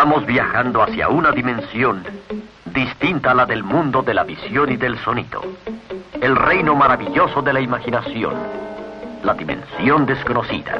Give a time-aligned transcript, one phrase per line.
[0.00, 2.02] Estamos viajando hacia una dimensión
[2.72, 5.42] distinta a la del mundo de la visión y del sonido.
[6.22, 8.34] El reino maravilloso de la imaginación.
[9.22, 10.78] La dimensión desconocida.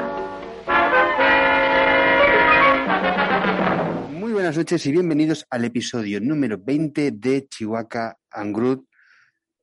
[4.09, 8.85] Muy buenas noches y bienvenidos al episodio número 20 de Chihuahua Angrud.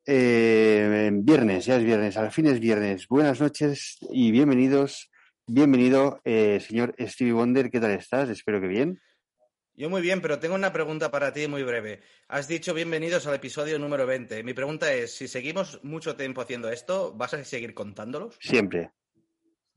[0.07, 3.09] Eh, viernes, ya es viernes, al fin es viernes.
[3.09, 5.11] Buenas noches y bienvenidos.
[5.49, 7.71] Bienvenido, eh, señor Stevie Wonder.
[7.71, 8.29] ¿Qué tal estás?
[8.29, 9.01] Espero que bien.
[9.79, 12.01] Yo muy bien, pero tengo una pregunta para ti muy breve.
[12.27, 14.43] Has dicho bienvenidos al episodio número 20.
[14.43, 18.37] Mi pregunta es, si seguimos mucho tiempo haciendo esto, ¿vas a seguir contándolos?
[18.41, 18.91] Siempre.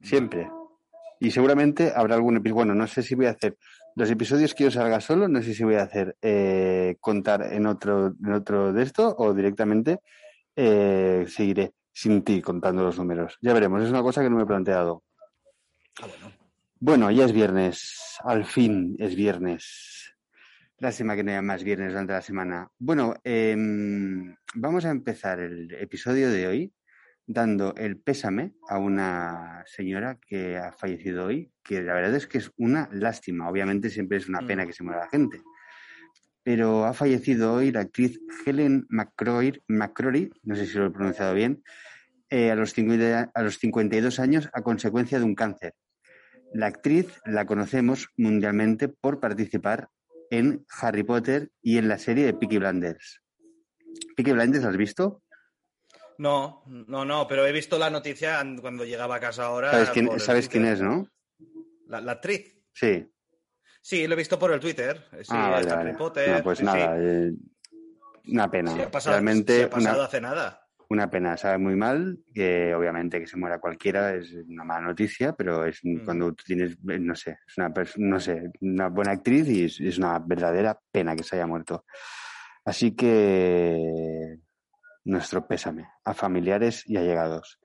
[0.01, 0.49] Siempre.
[1.19, 2.55] Y seguramente habrá algún episodio.
[2.55, 3.57] Bueno, no sé si voy a hacer
[3.95, 7.67] los episodios que yo salga solo, no sé si voy a hacer eh, contar en
[7.67, 9.99] otro, en otro de esto o directamente
[10.55, 13.37] eh, seguiré sin ti contando los números.
[13.39, 15.03] Ya veremos, es una cosa que no me he planteado.
[16.01, 16.40] Ah, bueno.
[16.83, 20.15] Bueno, ya es viernes, al fin es viernes.
[20.79, 22.67] Lástima que no haya más viernes durante la semana.
[22.79, 26.73] Bueno, em, vamos a empezar el episodio de hoy
[27.27, 32.39] dando el pésame a una señora que ha fallecido hoy, que la verdad es que
[32.39, 33.47] es una lástima.
[33.47, 34.47] Obviamente siempre es una Mm.
[34.47, 35.39] pena que se muera la gente.
[36.41, 41.35] Pero ha fallecido hoy la actriz Helen McCrory, McCrory no sé si lo he pronunciado
[41.35, 41.61] bien,
[42.31, 45.75] eh, a, los 50 a los 52 años a consecuencia de un cáncer.
[46.53, 49.89] La actriz la conocemos mundialmente por participar
[50.29, 53.21] en Harry Potter y en la serie de Peaky Blinders.
[54.15, 55.23] ¿Peaky Blinders has visto?
[56.17, 59.71] No, no, no, pero he visto la noticia an- cuando llegaba a casa ahora.
[59.71, 61.07] ¿Sabes quién, sabes es, no?
[61.87, 62.57] La, la actriz.
[62.73, 63.11] Sí.
[63.81, 65.03] Sí, lo he visto por el Twitter.
[65.21, 65.71] Sí, ah, vale.
[65.71, 66.29] Harry Potter.
[66.29, 67.03] No, pues sí, nada, sí.
[67.03, 67.31] eh,
[68.27, 68.71] una pena.
[68.83, 70.60] Ha pasado, Realmente sí, ha pasado una, hace nada.
[70.91, 71.37] Una pena.
[71.37, 75.79] Sabe muy mal que obviamente que se muera cualquiera es una mala noticia, pero es
[75.83, 76.03] Mm.
[76.03, 79.79] cuando tú tienes, eh, no sé, es una, no sé, una buena actriz y es,
[79.79, 81.85] es una verdadera pena que se haya muerto.
[82.65, 84.37] Así que
[85.05, 87.59] nuestro pésame a familiares y allegados.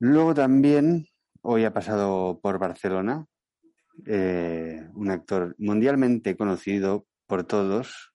[0.00, 1.06] Luego también,
[1.42, 3.26] hoy ha pasado por Barcelona,
[4.06, 8.11] eh, un actor mundialmente conocido por todos,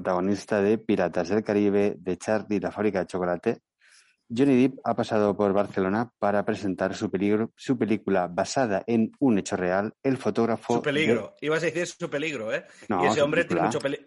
[0.00, 3.58] protagonista de Piratas del Caribe, de Charlie y la fábrica de chocolate.
[4.28, 9.38] Johnny Depp ha pasado por Barcelona para presentar su, peligro- su película basada en un
[9.38, 10.74] hecho real, El fotógrafo.
[10.74, 11.34] Su de- peligro.
[11.40, 12.64] Ibas a decir su peligro, ¿eh?
[12.88, 13.66] No, y ese hombre tiene película.
[13.68, 14.06] mucho peligro.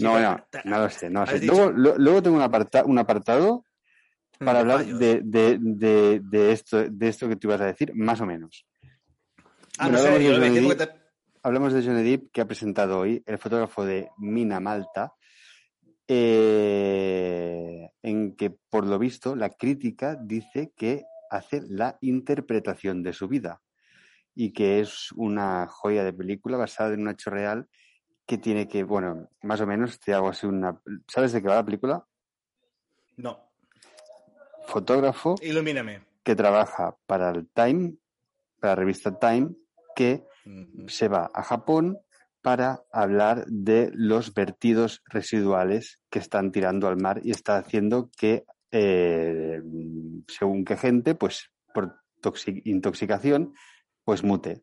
[0.00, 1.38] no, no, no lo sé, no lo has sé.
[1.40, 3.64] dicho- Luego, lo- luego tengo un, aparta- un apartado
[4.38, 8.66] para hablar de, de, esto, de esto que tú ibas a decir, más o menos.
[9.78, 10.78] Ah, Bueno, no sé, de Johnny Depp.
[10.78, 11.02] te-
[11.44, 15.12] Hablamos de Johnny Depp, que ha presentado hoy el fotógrafo de Mina Malta,
[16.08, 23.28] eh, en que, por lo visto, la crítica dice que hace la interpretación de su
[23.28, 23.62] vida
[24.34, 27.68] y que es una joya de película basada en un hecho real
[28.26, 30.80] que tiene que, bueno, más o menos te hago así una...
[31.06, 32.06] ¿Sabes de qué va la película?
[33.16, 33.52] No,
[34.66, 36.02] Fotógrafo ilumíname.
[36.22, 37.94] que trabaja para el Time,
[38.58, 39.50] para la revista Time,
[39.94, 40.26] que
[40.88, 41.98] se va a Japón
[42.42, 48.44] para hablar de los vertidos residuales que están tirando al mar y está haciendo que,
[48.72, 49.62] eh,
[50.28, 53.54] según qué gente, pues por toxi- intoxicación,
[54.04, 54.62] pues mute.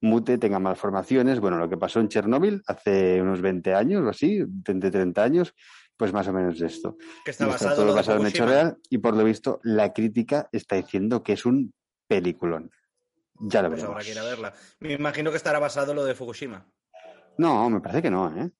[0.00, 1.40] Mute, tenga malformaciones.
[1.40, 5.54] Bueno, lo que pasó en Chernóbil hace unos 20 años o así, 20, 30 años,
[5.96, 6.96] pues más o menos esto.
[7.24, 10.48] Que está basado, todo lo basado en hecho real y por lo visto la crítica
[10.52, 11.72] está diciendo que es un
[12.08, 12.70] peliculón.
[13.40, 13.90] Ya lo Pues veremos.
[13.96, 14.54] habrá que ir a verla.
[14.80, 16.66] Me imagino que estará basado en lo de Fukushima.
[17.38, 18.50] No, me parece que no, ¿eh?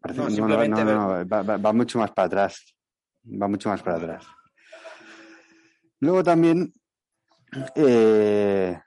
[0.00, 2.74] Parece No, que simplemente no, no, va, va- va mucho más para atrás.
[3.24, 4.26] Va mucho más para atrás.
[6.00, 6.72] Luego también,
[7.76, 8.80] eh,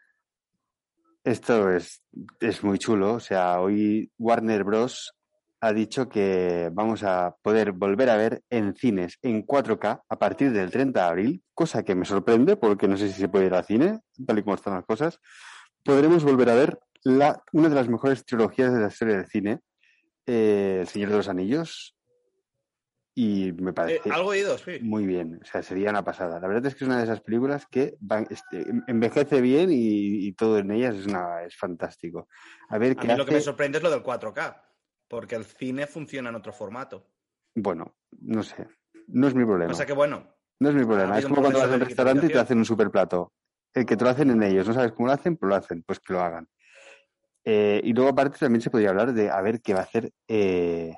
[1.24, 2.04] esto es,
[2.40, 3.14] es muy chulo.
[3.14, 5.14] O sea, hoy Warner Bros.
[5.62, 10.52] ha dicho que vamos a poder volver a ver en cines en 4K a partir
[10.52, 13.54] del 30 de abril, cosa que me sorprende porque no sé si se puede ir
[13.54, 15.20] al cine, tal y como están las cosas.
[15.84, 19.62] Podremos volver a ver la, una de las mejores trilogías de la historia del cine,
[20.26, 21.96] eh, El Señor de los Anillos,
[23.18, 24.80] y me Eh, parece algo oído, sí.
[24.82, 26.40] muy bien, o sea, sería una pasada.
[26.40, 30.28] La verdad es que es una de esas películas que van- este, envejece bien y,
[30.28, 32.28] y todo en ellas es, una, es fantástico.
[32.70, 34.62] A ver A qué mí lo que me sorprende es lo del 4K,
[35.08, 37.10] porque el cine funciona en otro formato.
[37.56, 38.68] Bueno, no sé,
[39.08, 39.72] no es mi problema.
[39.72, 41.18] O sea que bueno, No es mi problema.
[41.18, 43.34] Es como cuando vas proceso a un de restaurante y te hacen un super plato.
[43.74, 45.84] El que te lo hacen en ellos, no sabes cómo lo hacen, pero lo hacen,
[45.84, 46.48] pues que lo hagan.
[47.48, 50.12] Eh, y luego aparte también se podría hablar de a ver qué va a hacer
[50.28, 50.96] eh,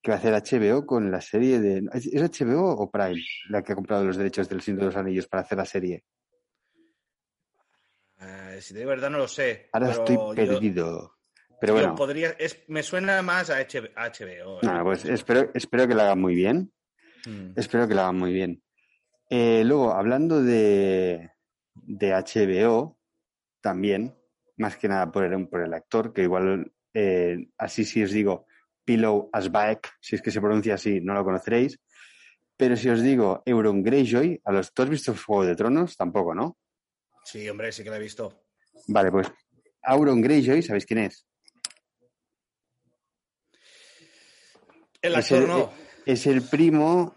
[0.00, 3.20] qué va a hacer HBO con la serie de ¿es, HBO o Prime
[3.50, 6.04] la que ha comprado los derechos del Señor de los Anillos para hacer la serie?
[8.20, 9.68] eh, si de verdad no lo sé.
[9.72, 11.16] Ahora estoy yo- perdido.
[11.60, 11.94] Pero bueno.
[11.94, 14.60] Podría, es, me suena más a HBO.
[14.62, 16.72] No, pues espero, espero que lo hagan muy bien.
[17.26, 17.52] Mm.
[17.54, 18.62] Espero que lo hagan muy bien.
[19.28, 21.30] Eh, luego, hablando de,
[21.74, 22.98] de HBO,
[23.60, 24.16] también,
[24.60, 28.46] más que nada por el, por el actor, que igual, eh, así si os digo,
[28.84, 31.80] Pillow Asbaek, si es que se pronuncia así, no lo conoceréis.
[32.56, 35.96] Pero si os digo Euron Greyjoy, ¿a los, ¿tú has visto Juego de Tronos?
[35.96, 36.58] Tampoco, ¿no?
[37.24, 38.44] Sí, hombre, sí que lo he visto.
[38.88, 39.32] Vale, pues
[39.82, 41.26] Auron Greyjoy, ¿sabéis quién es?
[45.00, 45.72] El actor no.
[46.04, 47.16] Es el primo.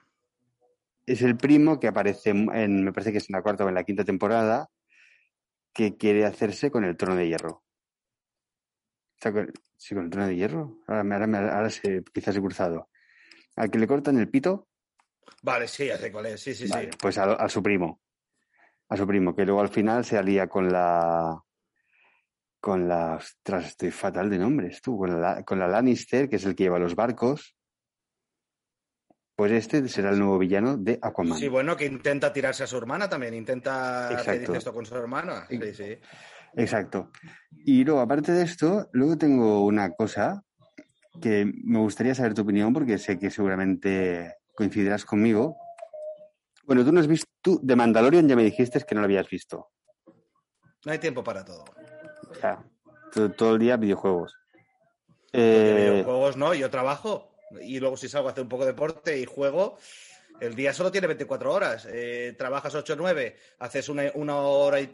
[1.05, 3.75] Es el primo que aparece en, me parece que es en la cuarta o en
[3.75, 4.69] la quinta temporada,
[5.73, 7.63] que quiere hacerse con el trono de hierro.
[9.77, 10.77] sí, con el trono de hierro.
[10.87, 12.89] Ahora, ahora, ahora se, quizás he cruzado.
[13.55, 14.67] Al que le cortan el pito.
[15.41, 16.41] Vale, sí, hace cuál es.
[16.41, 16.89] Sí, sí, sí.
[16.99, 18.01] Pues a, su primo.
[18.89, 21.41] A su primo, que luego al final se alía con la.
[22.59, 23.15] Con la.
[23.15, 24.97] Ostras, estoy fatal de nombres, tú.
[24.97, 27.55] Con la, con la Lannister, que es el que lleva los barcos
[29.35, 31.37] pues este será el nuevo villano de Aquaman.
[31.37, 35.47] Sí, bueno, que intenta tirarse a su hermana también, intenta hacer esto con su hermana.
[35.49, 35.97] Sí, sí.
[36.55, 37.11] Exacto.
[37.65, 40.43] Y luego, aparte de esto, luego tengo una cosa
[41.21, 45.57] que me gustaría saber tu opinión porque sé que seguramente coincidirás conmigo.
[46.65, 49.29] Bueno, tú no has visto, tú de Mandalorian ya me dijiste que no lo habías
[49.29, 49.69] visto.
[50.85, 51.65] No hay tiempo para todo.
[52.29, 52.63] O sea,
[53.37, 54.35] todo, el día videojuegos.
[55.31, 55.89] Eh...
[55.91, 59.25] Videojuegos no, yo trabajo y luego si salgo a hacer un poco de deporte y
[59.25, 59.77] juego,
[60.39, 61.87] el día solo tiene 24 horas.
[61.89, 64.91] Eh, trabajas 8 o 9, haces una, una, hora y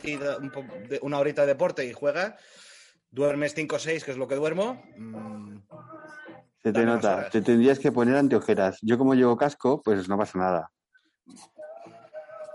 [1.02, 2.36] una horita de deporte y juegas,
[3.10, 4.84] duermes 5 o 6, que es lo que duermo.
[4.98, 5.58] Mm,
[6.62, 8.80] Se te nota, te tendrías que poner anteojeras.
[8.82, 10.72] Yo como llevo casco, pues no pasa nada.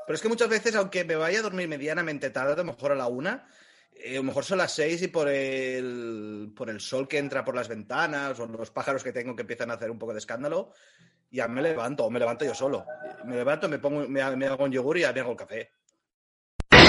[0.07, 2.93] Pero es que muchas veces, aunque me vaya a dormir medianamente tarde, a lo mejor
[2.93, 3.47] a la una,
[3.95, 7.45] eh, a lo mejor son las seis y por el, por el sol que entra
[7.45, 10.19] por las ventanas o los pájaros que tengo que empiezan a hacer un poco de
[10.19, 10.73] escándalo,
[11.31, 12.85] ya me levanto, o me levanto yo solo.
[13.25, 15.71] Me levanto, me, pongo, me, hago un yogur y ya me hago el café.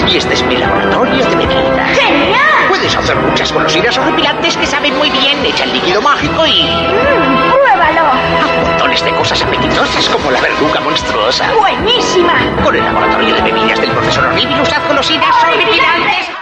[0.08, 1.98] Y este es mi laboratorio de bebidas.
[1.98, 2.68] ¡Genial!
[2.68, 5.44] Puedes hacer muchas golosinas horripilantes que saben muy bien.
[5.44, 6.62] Echa el líquido mágico y...
[6.62, 8.56] Mmm, ¡Pruébalo!
[8.62, 11.52] montones de cosas apetitosas como la verduga monstruosa.
[11.54, 12.34] ¡Buenísima!
[12.62, 16.35] Con el laboratorio de bebidas del profesor Horribilus haz golosinas horripilantes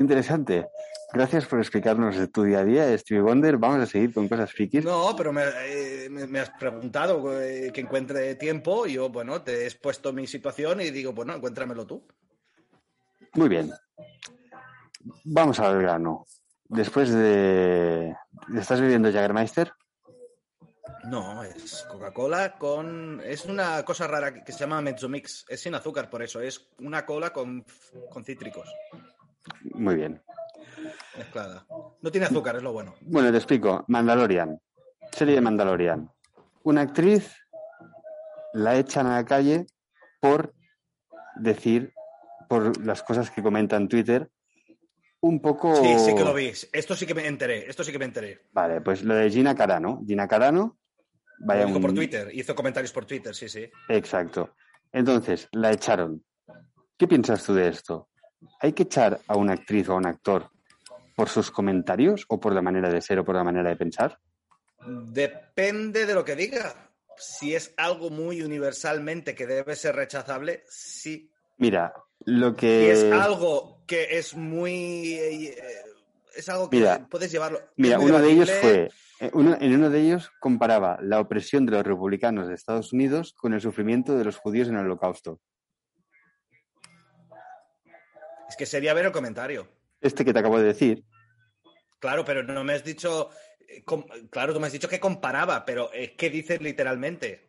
[0.00, 0.66] Interesante.
[1.12, 3.58] Gracias por explicarnos de tu día a día, Stevie Wonder.
[3.58, 4.82] Vamos a seguir con cosas frikis.
[4.82, 6.08] No, pero me, eh,
[6.40, 8.86] has preguntado eh, que encuentre tiempo.
[8.86, 12.02] Y yo, bueno, te he expuesto mi situación y digo, bueno, encuéntramelo tú.
[13.34, 13.70] Muy bien.
[15.24, 16.24] Vamos al grano.
[16.64, 18.16] Después de.
[18.56, 19.70] ¿Estás bebiendo Jagermeister?
[21.04, 23.20] No, es Coca-Cola con.
[23.22, 25.44] Es una cosa rara que se llama Mezzomix.
[25.46, 26.40] Es sin azúcar, por eso.
[26.40, 27.66] Es una cola con,
[28.08, 28.66] con cítricos.
[29.74, 30.22] Muy bien.
[31.16, 31.66] Mezclada.
[32.00, 32.94] No tiene azúcar, es lo bueno.
[33.02, 33.84] Bueno, te explico.
[33.88, 34.60] Mandalorian.
[35.12, 36.10] Serie de Mandalorian.
[36.62, 37.36] Una actriz
[38.52, 39.66] la echan a la calle
[40.20, 40.54] por
[41.36, 41.92] decir,
[42.48, 44.30] por las cosas que comenta en Twitter,
[45.22, 45.76] un poco.
[45.76, 46.46] Sí, sí que lo vi.
[46.72, 47.68] Esto sí que me enteré.
[47.68, 48.46] Esto sí que me enteré.
[48.52, 50.02] Vale, pues lo de Gina Carano.
[50.06, 50.78] Gina Carano.
[51.40, 52.30] Vaya lo por Twitter.
[52.32, 53.68] Hizo comentarios por Twitter, sí, sí.
[53.88, 54.54] Exacto.
[54.92, 56.24] Entonces, la echaron.
[56.96, 58.09] ¿Qué piensas tú de esto?
[58.60, 60.50] ¿Hay que echar a una actriz o a un actor
[61.14, 64.18] por sus comentarios o por la manera de ser o por la manera de pensar?
[64.86, 66.90] Depende de lo que diga.
[67.16, 71.30] Si es algo muy universalmente que debe ser rechazable, sí.
[71.58, 71.92] Mira,
[72.24, 72.94] lo que...
[72.94, 75.12] Si es algo que es muy...
[75.14, 75.56] Eh,
[76.34, 77.60] es algo que puedes llevarlo.
[77.76, 78.90] Mira, uno de ellos fue...
[79.20, 83.52] Eh, en uno de ellos comparaba la opresión de los republicanos de Estados Unidos con
[83.52, 85.40] el sufrimiento de los judíos en el holocausto.
[88.50, 89.68] Es que sería ver el comentario.
[90.00, 91.04] Este que te acabo de decir.
[92.00, 93.30] Claro, pero no me has dicho.
[93.68, 93.84] Eh,
[94.28, 97.48] claro, tú me has dicho que comparaba, pero es que dices literalmente.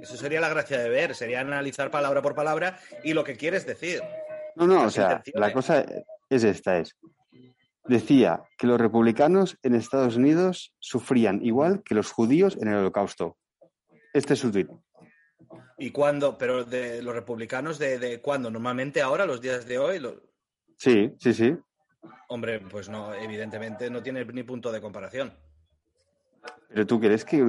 [0.00, 3.66] Eso sería la gracia de ver, sería analizar palabra por palabra y lo que quieres
[3.66, 4.00] decir.
[4.54, 5.84] No, no, o sea, la cosa
[6.30, 6.94] es esta, es.
[7.84, 13.36] Decía que los republicanos en Estados Unidos sufrían igual que los judíos en el holocausto.
[14.14, 14.68] Este es su tweet.
[15.78, 16.38] ¿Y cuándo?
[16.38, 18.48] Pero de los republicanos, ¿de, de cuándo?
[18.48, 20.00] Normalmente ahora, los días de hoy.
[20.76, 21.56] Sí, sí, sí.
[22.28, 25.32] Hombre, pues no, evidentemente no tiene ni punto de comparación.
[26.68, 27.42] Pero tú crees que,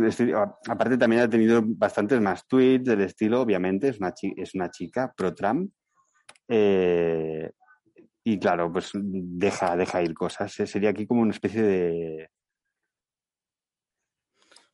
[0.67, 5.13] aparte también ha tenido bastantes más tweets del estilo, obviamente, es una, es una chica
[5.15, 5.71] pro-Trump.
[6.47, 7.51] Eh,
[8.23, 10.51] y claro, pues deja, deja ir cosas.
[10.51, 12.29] Sería aquí como una especie de,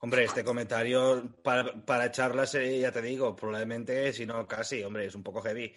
[0.04, 5.16] Hombre, este comentario para, para charlas, ya te digo, probablemente, si no casi, hombre, es
[5.16, 5.74] un poco heavy.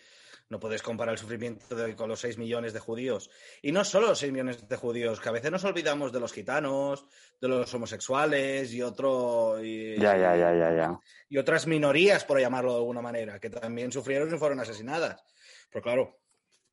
[0.48, 3.30] No puedes comparar el sufrimiento de, con los 6 millones de judíos.
[3.62, 6.32] Y no solo los 6 millones de judíos, que a veces nos olvidamos de los
[6.32, 7.04] gitanos,
[7.40, 9.62] de los homosexuales y otro.
[9.62, 11.00] Y, Ya, ya, ya, ya, ya.
[11.28, 15.20] y otras minorías, por llamarlo de alguna manera, que también sufrieron y fueron asesinadas.
[15.68, 16.20] Pero claro,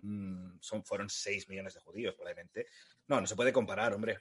[0.02, 2.68] mm, son, fueron 6 millones de judíos, probablemente.
[3.08, 4.20] No, no se puede comparar, hombre.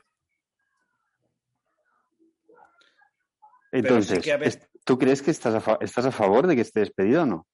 [3.73, 7.27] Sí Entonces, ¿tú crees que estás a, estás a favor de que esté despedido o
[7.27, 7.47] no?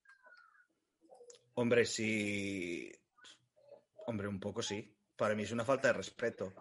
[1.61, 2.89] Hombre, sí.
[4.07, 4.97] Hombre, un poco sí.
[5.17, 6.53] Para mí es una falta de respeto.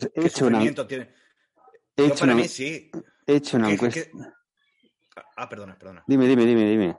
[0.00, 1.14] He ¿Qué una, sufrimiento tiene?
[1.94, 2.90] he Yo hecho para una- mí sí.
[3.26, 4.00] he hecho una ¿Qué- encuesta.
[4.00, 4.10] qué-
[5.36, 6.04] Ah, perdona, perdona.
[6.06, 6.96] Dime, dime, dime, dime.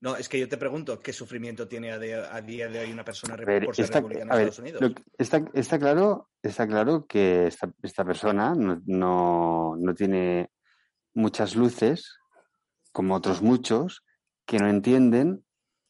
[0.00, 2.92] No, es que yo te pregunto, ¿qué sufrimiento tiene a, de- a día de hoy
[2.92, 4.82] una persona ver, por ser está, republicana a en ver, Estados Unidos?
[4.82, 10.50] lo que- está, está claro, está claro que esta, esta persona no, no, no tiene
[11.14, 12.18] muchas luces,
[12.92, 14.04] como otros muchos,
[14.44, 15.45] que no entienden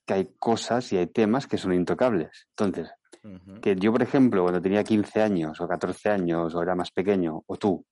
[0.07, 2.47] que hay cosas y hay temas que son intocables.
[2.51, 2.91] Entonces,
[3.61, 7.43] que yo, por ejemplo, cuando tenía 15 años o 14 años o era más pequeño,
[7.47, 7.85] o tú,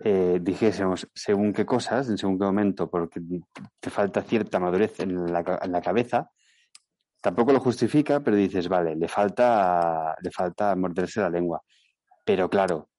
[0.00, 3.20] eh, dijésemos según qué cosas, en según qué momento, porque
[3.78, 6.30] te falta cierta madurez en la, en la cabeza,
[7.20, 11.62] tampoco lo justifica, pero dices, vale, le falta, le falta morderse la lengua.
[12.24, 12.90] Pero claro,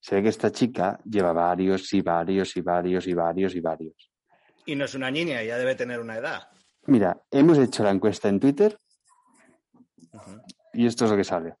[0.00, 4.10] se ve que esta chica lleva varios y varios y varios y varios y varios.
[4.66, 6.48] Y no es una niña, ya debe tener una edad.
[6.86, 8.78] Mira, hemos hecho la encuesta en Twitter
[10.72, 11.56] y esto es lo que sale.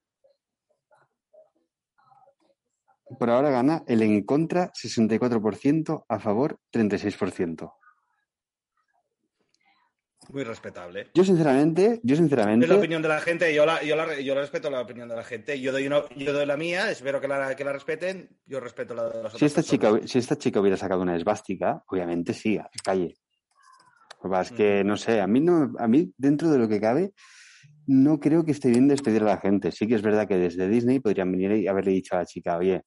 [3.18, 7.72] Por ahora gana el en contra 64%, a favor 36%.
[10.28, 11.10] Muy respetable.
[11.12, 14.34] Yo sinceramente, yo sinceramente, Es la opinión de la gente, yo la, yo la, yo
[14.36, 15.60] la respeto la opinión de la gente.
[15.60, 18.94] Yo doy, una, yo doy la mía, espero que la, que la respeten, yo respeto
[18.94, 22.32] la de las si otras esta chica, si esta chica hubiera sacado una esvástica, obviamente
[22.32, 23.16] sí, a la calle.
[24.22, 27.12] Pasa es que, no sé, a mí no, a mí dentro de lo que cabe,
[27.86, 29.72] no creo que esté bien despedir a la gente.
[29.72, 32.56] Sí que es verdad que desde Disney podrían venir y haberle dicho a la chica,
[32.58, 32.82] oye,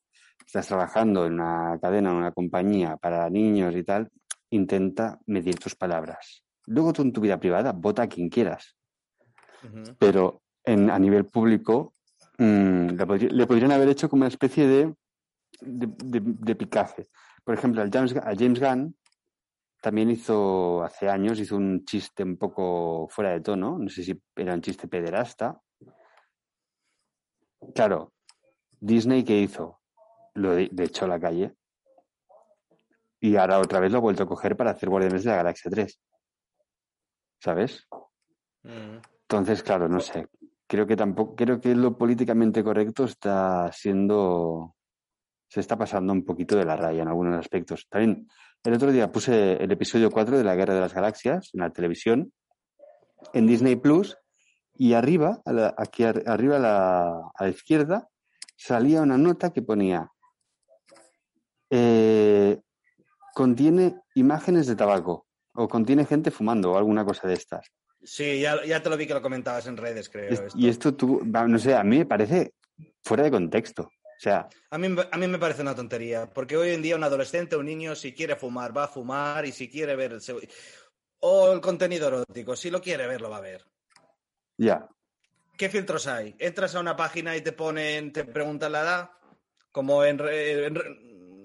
[0.45, 4.09] estás trabajando en una cadena, en una compañía para niños y tal,
[4.51, 6.43] intenta medir tus palabras.
[6.67, 8.75] Luego tú en tu vida privada vota a quien quieras,
[9.97, 11.93] pero en, a nivel público
[12.37, 12.89] mm,
[13.31, 14.93] le podrían haber hecho como una especie de,
[15.61, 17.07] de, de- de picaje.
[17.43, 18.95] Por ejemplo, al James, a James Gunn
[19.83, 24.17] también hizo, hace años, hizo un chiste un poco fuera de tono, no sé si
[24.33, 25.61] era un chiste pederasta.
[27.75, 28.13] Claro,
[28.79, 29.81] Disney, ¿qué hizo?
[30.35, 31.57] Lo de, de echó a la calle.
[33.19, 35.69] Y ahora otra vez lo ha vuelto a coger para hacer Guardianes de la Galaxia
[35.69, 35.99] 3.
[37.41, 37.85] ¿Sabes?
[38.63, 39.01] Ujú.
[39.27, 40.29] Entonces, claro, no sé.
[40.65, 44.77] Creo que tampoco, creo que lo políticamente correcto está siendo,
[45.49, 47.85] se está pasando un poquito de la raya en algunos aspectos.
[47.89, 48.29] También,
[48.63, 51.69] el otro día puse el episodio 4 de la Guerra de las Galaxias en la
[51.71, 52.31] televisión,
[53.33, 54.17] en Disney Plus,
[54.75, 58.07] y arriba, a la- aquí ar- arriba a la, a la izquierda,
[58.55, 60.09] salía una nota que ponía,
[61.69, 62.59] eh,
[63.33, 67.67] contiene imágenes de tabaco, o contiene gente fumando, o alguna cosa de estas.
[68.01, 70.29] Sí, ya, ya te lo vi que lo comentabas en redes, creo.
[70.31, 70.57] Es- esto.
[70.57, 72.53] Y esto tú, no sé, a mí me parece
[73.03, 73.89] fuera de contexto.
[74.23, 77.57] Sea, A mí, a mí me parece una tontería, porque hoy en día un adolescente,
[77.57, 80.21] un niño, si quiere fumar, va a fumar, y si quiere ver el,
[81.19, 83.65] o el contenido erótico, si lo quiere ver, lo va a ver.
[84.55, 84.87] ya,
[85.57, 86.37] ¿Qué filtros hay?
[86.39, 89.11] Entras a una página y te ponen, te preguntan la edad,
[89.73, 91.02] como en, en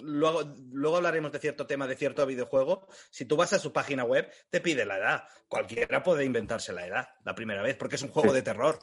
[0.08, 2.86] luego, luego hablaremos de cierto tema, de cierto videojuego.
[3.10, 5.24] Si tú vas a su página web, te pide la edad.
[5.48, 8.34] Cualquiera puede inventarse la edad la primera vez, porque es un juego Sí.
[8.36, 8.78] de terror.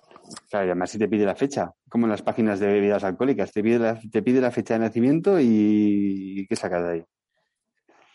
[0.50, 3.52] claro, y además si te pide la fecha, como en las páginas de bebidas alcohólicas,
[3.52, 7.06] te pide la, te pide la fecha de nacimiento y, y ¿qué sacas de ahí?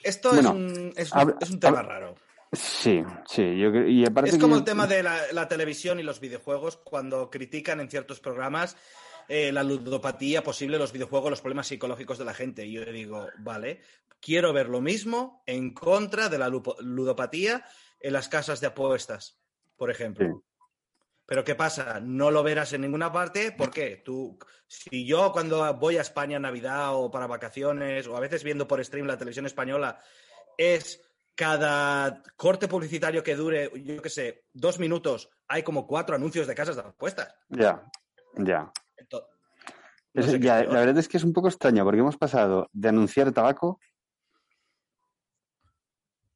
[0.03, 2.15] Esto Bueno, es, un, es, un, habla- es un tema raro.
[2.53, 6.19] Sí, sí, yo y aparte Es como el tema de la, la televisión y los
[6.19, 8.77] videojuegos, cuando critican en ciertos programas
[9.33, 12.67] eh, la ludopatía posible, los videojuegos, los problemas psicológicos de la gente.
[12.67, 13.81] Y yo digo, vale,
[14.21, 17.65] quiero ver lo mismo en contra de la ludopatía
[18.01, 19.39] en las casas de apuestas,
[19.77, 20.27] por ejemplo.
[20.27, 20.33] Sí.
[21.27, 22.01] Pero ¿qué pasa?
[22.01, 23.53] No lo verás en ninguna parte.
[23.53, 24.03] ¿Por qué?
[24.05, 28.43] Tú, si yo cuando voy a España en Navidad o para vacaciones, o a veces
[28.43, 30.01] viendo por stream la televisión española,
[30.59, 31.01] es
[31.37, 36.55] cada corte publicitario que dure, yo qué sé, dos minutos, hay como cuatro anuncios de
[36.57, 37.33] casas de apuestas.
[37.49, 37.89] Ya,
[38.35, 38.73] ya.
[40.15, 42.89] No sé ya, la verdad es que es un poco extraño porque hemos pasado de
[42.89, 43.79] anunciar tabaco,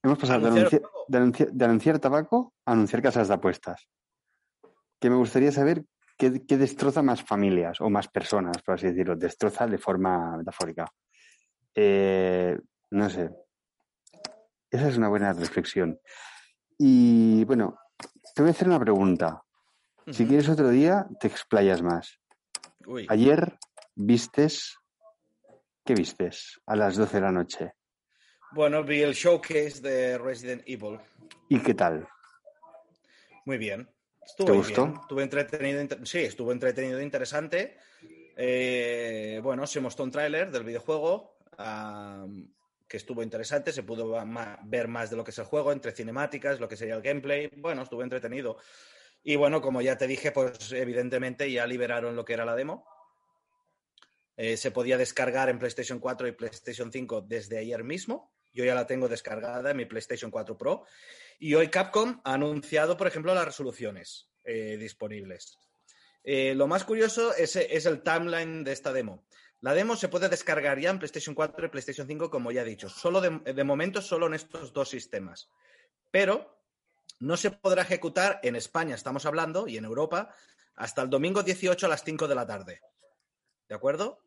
[0.02, 3.88] hemos pasado de Anunciar de anunciar- de anunciar tabaco a anunciar casas de apuestas.
[5.00, 5.84] Que me gustaría saber
[6.16, 10.86] qué, qué destroza más familias o más personas, por así decirlo, destroza de forma metafórica.
[11.74, 12.58] Eh,
[12.90, 13.30] no sé.
[14.70, 15.98] Esa es una buena reflexión.
[16.78, 17.78] Y bueno,
[18.34, 19.42] te voy a hacer una pregunta.
[20.10, 22.20] Si quieres otro día, te explayas más.
[22.86, 23.06] Uy.
[23.08, 23.58] Ayer
[23.94, 24.76] vistes.
[25.84, 26.60] ¿Qué vistes?
[26.66, 27.72] A las 12 de la noche.
[28.52, 30.98] Bueno, vi el showcase de Resident Evil.
[31.48, 32.08] ¿Y qué tal?
[33.44, 33.88] Muy bien.
[34.24, 34.86] Estuvo ¿Te gustó?
[34.86, 34.98] bien.
[35.00, 37.76] Estuvo entretenido, inter- sí, estuvo entretenido, e interesante.
[38.36, 41.36] Eh, bueno, se mostró un tráiler del videojuego
[42.88, 43.72] que estuvo interesante.
[43.72, 44.10] Se pudo
[44.64, 47.48] ver más de lo que es el juego, entre cinemáticas, lo que sería el gameplay.
[47.56, 48.56] Bueno, estuvo entretenido.
[49.26, 52.86] Y bueno, como ya te dije, pues evidentemente ya liberaron lo que era la demo.
[54.36, 58.34] Eh, se podía descargar en PlayStation 4 y PlayStation 5 desde ayer mismo.
[58.52, 60.84] Yo ya la tengo descargada en mi PlayStation 4 Pro.
[61.38, 65.58] Y hoy Capcom ha anunciado, por ejemplo, las resoluciones eh, disponibles.
[66.22, 69.24] Eh, lo más curioso es, es el timeline de esta demo.
[69.60, 72.66] La demo se puede descargar ya en PlayStation 4 y PlayStation 5, como ya he
[72.66, 72.90] dicho.
[72.90, 75.48] Solo de, de momento, solo en estos dos sistemas.
[76.10, 76.54] Pero
[77.20, 80.34] no se podrá ejecutar en España, estamos hablando, y en Europa,
[80.76, 82.80] hasta el domingo 18 a las 5 de la tarde.
[83.68, 84.20] ¿De acuerdo?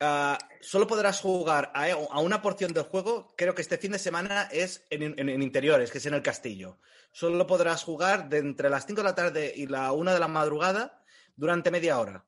[0.00, 3.98] Ah, solo podrás jugar a, a una porción del juego, creo que este fin de
[4.00, 6.78] semana es en, en- en interiores, que es en el castillo.
[7.12, 10.26] Solo podrás jugar de entre las 5 de la tarde y la 1 de la
[10.28, 11.04] madrugada
[11.36, 12.24] durante media hora.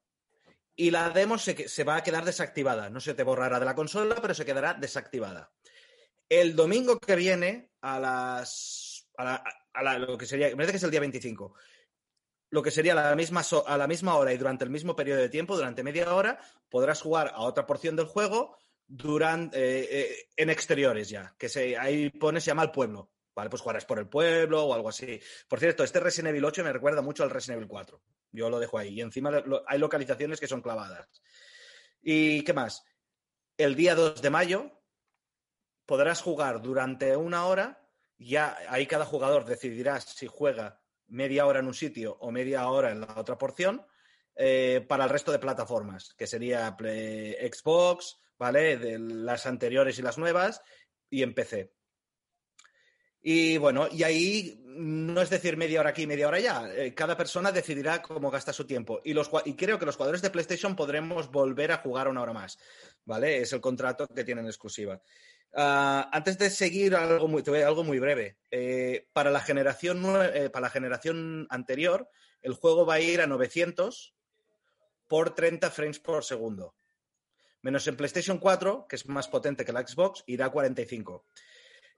[0.77, 2.91] Y la demo se va a quedar desactivada.
[2.91, 5.51] No se te borrará de la consola, pero se quedará desactivada.
[6.29, 8.94] El domingo que viene, a las.
[9.17, 10.49] A lo que sería.
[10.49, 11.55] Me parece que es el día 25
[12.55, 15.83] lo que sería a la misma, hora y durante el mismo periodo de tiempo, durante
[15.83, 18.57] media hora, podrás jugar a otra porción del juego
[18.87, 23.11] durante, eh, eh, en exteriores ya, que ahí pone, se llama el pueblo.
[23.35, 25.21] Vale, pues jugarás por el pueblo o algo así.
[25.49, 28.01] Por cierto, este Resident Evil 8 me recuerda mucho al Resident Evil 4.
[28.31, 28.95] Yo lo dejo ahí.
[28.95, 29.33] Y encima
[29.67, 31.09] hay localizaciones que son clavadas.
[32.01, 32.85] ¿Y qué más?
[33.59, 34.81] El día 2 de mayo
[35.85, 37.84] podrás jugar durante una hora.
[38.19, 42.91] Ya ahí cada jugador decidirá si juega media hora en un sitio o media hora
[42.93, 43.85] en la otra porción
[44.37, 48.99] eh, para el resto de plataformas, que sería Play- Xbox, ¿vale?
[48.99, 50.63] Las anteriores y las nuevas,
[51.11, 51.73] y en PC.
[53.27, 56.75] Y bueno, y ahí no es decir media hora aquí, media hora allá.
[56.75, 59.01] Eh, cada persona decidirá cómo gasta su tiempo.
[59.03, 62.35] Y, los, y creo que los jugadores de PlayStation podremos volver a jugar una hora
[62.35, 62.59] más.
[63.07, 63.39] ¿Vale?
[63.39, 65.01] Es el contrato que tienen exclusiva.
[65.57, 68.39] Ah, antes de seguir, algo muy, algo muy breve.
[68.51, 70.03] Eh, para, la generación,
[70.35, 72.09] eh, para la generación anterior,
[72.43, 74.15] el juego va a ir a 900
[75.07, 76.75] por 30 frames por segundo.
[77.63, 81.25] Menos en PlayStation 4, que es más potente que la Xbox, irá a 45.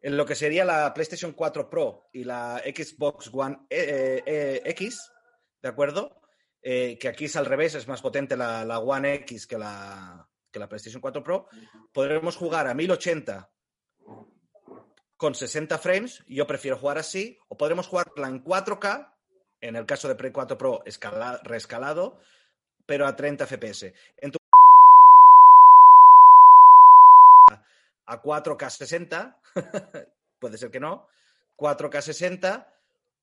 [0.03, 5.11] En lo que sería la PlayStation 4 Pro y la Xbox One eh, X,
[5.63, 6.21] ¿de acuerdo?
[6.63, 10.61] Que aquí es al revés, es más potente la, la One X que la, que
[10.61, 11.49] la PlayStation 4 Pro,
[11.93, 13.51] podremos jugar a 1080
[15.19, 19.13] con 60 frames, yo prefiero jugar así, o podremos jugarla en 4K,
[19.61, 22.21] en el caso de Play 4 Pro escala- reescalado,
[22.87, 23.93] pero a 30 FPS.
[24.17, 24.39] En tu
[28.07, 29.41] a 4K 60,
[30.41, 31.07] puede ser que no,
[31.59, 32.73] 4K 60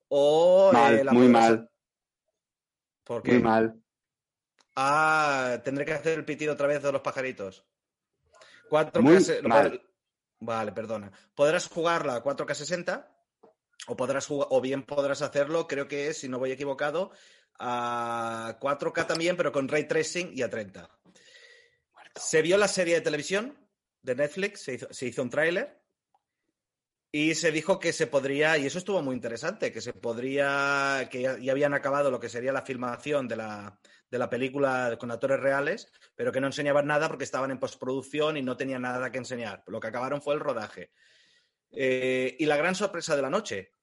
[0.09, 1.67] o eh, Mal, la muy mal,
[3.05, 3.33] ¿Por qué?
[3.33, 3.82] muy mal.
[4.75, 7.63] Ah, tendré que hacer el pitido otra vez de los pajaritos.
[8.69, 9.71] 4K Muy se- lo mal.
[9.71, 9.81] pod-
[10.39, 11.11] Vale, perdona.
[11.35, 13.09] Podrás jugarla a 4K 60
[13.87, 17.11] o podrás jugar, o bien podrás hacerlo, creo que es, si no voy equivocado,
[17.59, 20.89] a 4K también, pero con ray tracing y a 30.
[22.15, 23.57] Se vio la serie de televisión
[24.01, 25.82] de Netflix, se hizo, se hizo un tráiler
[27.15, 31.21] y se dijo que se podría, y eso estuvo muy interesante, que se podría, que
[31.21, 35.11] ya, ya habían acabado lo que sería la filmación de la, de la película con
[35.11, 39.11] actores reales, pero que no enseñaban nada porque estaban en postproducción y no tenían nada
[39.11, 39.63] que enseñar.
[39.67, 40.91] Lo que acabaron fue el rodaje.
[41.69, 43.73] Eh, y la gran sorpresa de la noche,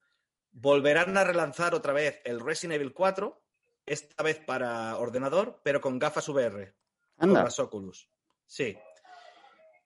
[0.51, 3.45] volverán a relanzar otra vez el Resident Evil 4,
[3.87, 6.75] esta vez para ordenador, pero con gafas VR,
[7.17, 8.11] con Anda, las Oculus.
[8.45, 8.77] Sí.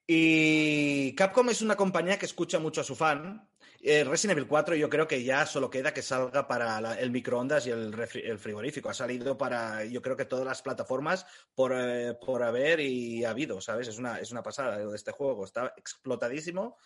[0.07, 3.49] Y Capcom es una compañía que escucha mucho a su fan.
[3.81, 7.67] Eh, Resident Evil 4 yo creo que ya solo queda que salga para el microondas
[7.67, 8.91] y el, frigorífico.
[8.91, 13.31] Ha salido para, yo creo que todas las plataformas por, eh, por haber y ha
[13.31, 13.89] habido, ¿sabes?
[13.89, 15.45] Es una, es una pasada de este juego.
[15.45, 16.77] Está explotadísimo,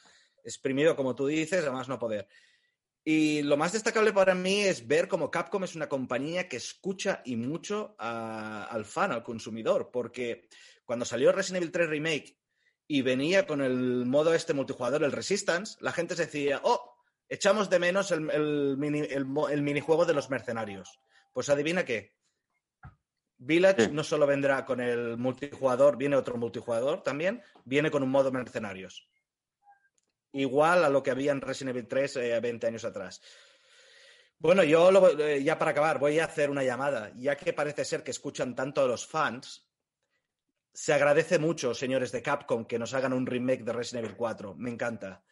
[0.45, 2.29] exprimido como tú dices, además no poder.
[3.05, 7.23] Y lo más destacable para mí es ver cómo Capcom es una compañía que escucha
[7.25, 10.49] y mucho al fan, al consumidor, porque
[10.85, 12.39] cuando salió Resident Evil 3 Remake
[12.89, 16.97] y venía con el modo este multijugador, el Resistance, la gente se decía, oh,
[17.29, 20.99] echamos de menos el, el mini- el minijuego de los mercenarios.
[21.33, 22.15] Pues adivina qué.
[23.37, 23.91] Village Sí.
[23.93, 29.09] no solo vendrá con el multijugador, viene otro multijugador también, viene con un modo mercenarios.
[30.33, 33.21] Igual a lo que había en Resident Evil 3 eh, 20 años atrás.
[34.39, 37.85] Bueno, yo lo- eh, ya para acabar voy a hacer una llamada, ya que parece
[37.85, 39.68] ser que escuchan tanto a los fans.
[40.81, 44.55] Se agradece mucho, señores de Capcom, que nos hagan un remake de Resident Evil 4.
[44.55, 45.25] Me encanta.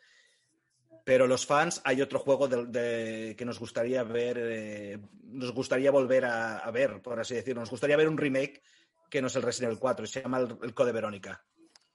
[1.05, 5.93] Pero los fans, hay otro juego de- de- que nos gustaría ver, eh, nos gustaría
[5.93, 7.61] volver a, a ver, por así decirlo.
[7.61, 8.61] Nos gustaría ver un remake
[9.09, 11.45] que no es el Resident Evil 4, se llama el, el Code Verónica.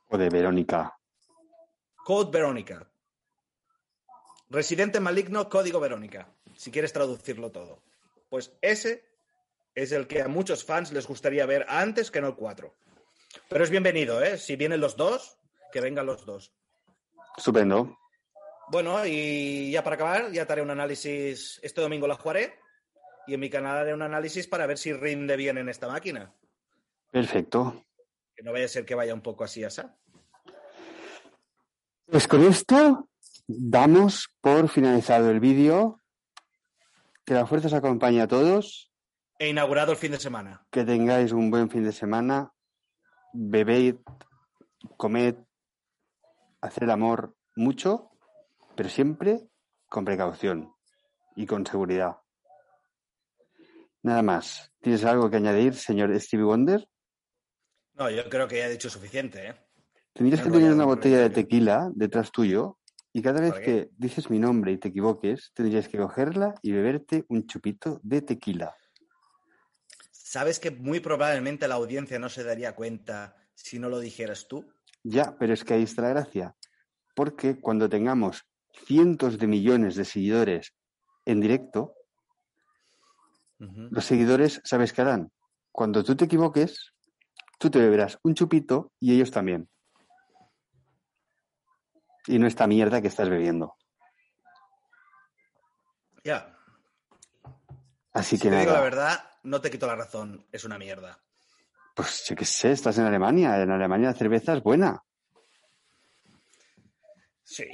[0.08, 0.98] O de Verónica.
[2.06, 2.90] Code Verónica.
[4.50, 6.34] Residente maligno, código Verónica.
[6.56, 7.84] Si quieres traducirlo todo.
[8.30, 9.04] Pues ese
[9.76, 12.74] es el que a muchos fans les gustaría ver antes que no el 4.
[13.50, 14.38] Pero es bienvenido, ¿eh?
[14.38, 15.38] Si vienen los dos,
[15.72, 16.54] que vengan los dos.
[17.38, 17.98] Estupendo.
[18.70, 21.60] Bueno, y ya para acabar, ya te haré un análisis.
[21.62, 22.60] Este domingo la jugaré.
[23.28, 26.34] Y en mi canal haré un análisis para ver si rinde bien en esta máquina.
[27.12, 27.86] Perfecto.
[28.36, 29.96] Que no vaya a ser que vaya un poco así, asá.
[32.06, 33.10] Pues con esto
[33.48, 36.02] damos por finalizado el vídeo.
[37.26, 38.92] Que la fuerza os acompañe a todos.
[39.38, 40.66] He inaugurado el fin de semana.
[40.72, 42.52] Que tengáis un buen fin de semana.
[43.34, 43.98] Bebed,
[44.98, 45.36] comed,
[46.62, 48.12] hacer el amor mucho,
[48.76, 49.48] pero siempre
[49.90, 50.74] con precaución
[51.36, 52.18] y con seguridad.
[54.04, 54.72] Nada más.
[54.82, 56.88] ¿Tienes algo que añadir, señor Stevie Wonder?
[57.94, 59.56] No, yo creo que ya he dicho suficiente, ¿eh?
[60.14, 62.78] Tendrías que tener un una botella de tequila detrás tuyo
[63.14, 66.72] y cada vez ¿Para que dices mi nombre y te equivoques, tendrías que cogerla y
[66.72, 68.76] beberte un chupito de tequila.
[70.32, 74.66] ¿Sabes que muy probablemente la audiencia no se daría cuenta si no lo dijeras tú?
[75.04, 76.56] Ya, pero es que ahí está la gracia.
[77.14, 78.48] Porque cuando tengamos
[78.86, 80.74] cientos de millones de seguidores
[81.26, 81.96] en directo,
[83.60, 85.34] los seguidores, ¿sabes qué harán?
[85.70, 86.94] Cuando tú te equivoques,
[87.60, 89.70] tú te beberás un chupito y ellos también.
[92.28, 93.76] Y no esta mierda que estás bebiendo.
[96.24, 96.58] Ya.
[98.14, 98.84] Así Si que te digo la nada.
[98.86, 100.46] verdad, no te quito la razón.
[100.52, 101.20] Es una mierda.
[101.96, 103.62] Pues yo qué sé, estás en Alemania.
[103.62, 105.04] En Alemania la cerveza es buena.
[107.44, 107.66] Sí.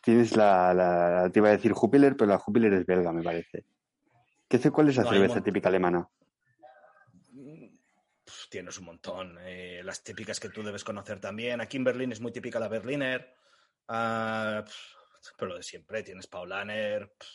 [0.00, 3.64] Tienes la, la- te iba a decir Jupiler, pero la Jupiler es belga, me parece.
[4.48, 6.06] ¿Qué, ce- ¿Cuál es la No, cerveza típica alemana?
[8.50, 9.36] Tienes un montón.
[9.40, 11.60] Eh, las típicas que tú debes conocer también.
[11.60, 13.34] Aquí en Berlín es muy típica la Berliner.
[13.88, 14.64] Ah,
[15.36, 16.02] pero lo de siempre.
[16.02, 17.12] Tienes Paulaner.
[17.18, 17.30] pf,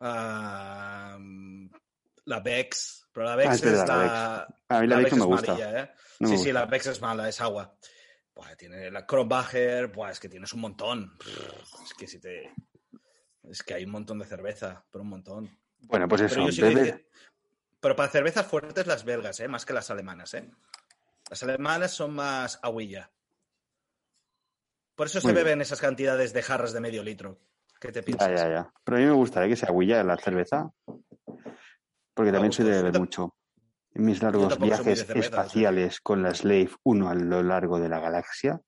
[0.00, 0.73] ah,
[2.26, 3.08] la Bex.
[3.12, 4.76] Pero la Bex Ah, es verdad, es la la.
[4.76, 5.52] A mí la, no me gusta.
[5.52, 5.90] amarilla, ¿eh?
[6.20, 6.60] No me sí, sí, gusta.
[6.60, 7.76] la Bex es mala, es agua.
[8.34, 11.16] Buah, tiene la Kronbacher, buah, es que tienes un montón.
[11.84, 12.52] Es que si te.
[13.42, 15.58] Es que hay un montón de cerveza, pero un montón.
[15.80, 16.36] Bueno, pues eso.
[16.36, 17.06] Pero sí que
[17.78, 19.48] Pero para cervezas fuertes las belgas, ¿eh?
[19.48, 20.50] Más que las alemanas, ¿eh?
[21.30, 23.10] Las alemanas son más aguilla.
[24.94, 25.44] Por eso Muy se bien.
[25.44, 27.38] beben esas cantidades de jarras de medio litro.
[27.80, 28.28] ¿Qué te Ya, piensas?
[28.40, 28.72] ya, ya.
[28.84, 30.70] Pero a mí me gustaría que se agüilla la cerveza.
[32.14, 33.34] Porque también soy de beber mucho.
[33.92, 38.60] En mis largos viajes espaciales con la Slave 1 a lo largo de la galaxia.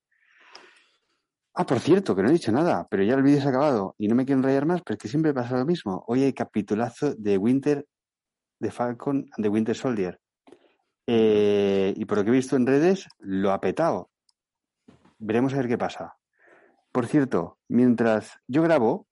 [1.53, 3.95] Ah, por cierto, que no he dicho nada, pero ya el vídeo se ha acabado
[3.97, 6.03] y no me quiero enrollar más, pero es que siempre pasa lo mismo.
[6.07, 7.85] Hoy hay capitulazo de Winter,
[8.59, 10.19] de Falcon and the Winter Soldier.
[11.07, 14.11] Eh, y por lo que he visto en redes, lo ha petado.
[15.19, 16.15] Veremos a ver qué pasa.
[16.91, 19.07] Por cierto, mientras yo grabo,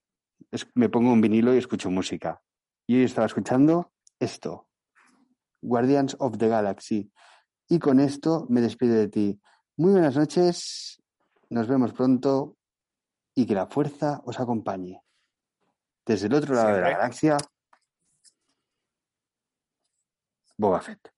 [0.51, 2.41] es- me pongo un vinilo y escucho música.
[2.87, 3.91] Y hoy estaba escuchando
[4.25, 4.67] esto.
[5.61, 7.11] Guardians of the Galaxy.
[7.69, 9.41] Y con esto me despido de ti.
[9.77, 11.01] Muy buenas noches,
[11.49, 12.57] nos vemos pronto
[13.33, 15.01] y que la fuerza os acompañe.
[16.05, 17.38] Desde el otro lado de la galaxia,
[20.57, 21.14] Boba Fett.